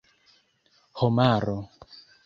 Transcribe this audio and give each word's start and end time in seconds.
homaro 0.97 1.57